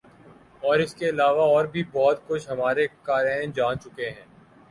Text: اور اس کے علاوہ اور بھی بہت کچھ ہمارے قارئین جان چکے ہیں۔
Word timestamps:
اور 0.61 0.79
اس 0.79 0.93
کے 0.95 1.09
علاوہ 1.09 1.43
اور 1.47 1.65
بھی 1.65 1.83
بہت 1.91 2.25
کچھ 2.27 2.49
ہمارے 2.49 2.87
قارئین 3.03 3.51
جان 3.51 3.79
چکے 3.79 4.09
ہیں۔ 4.09 4.25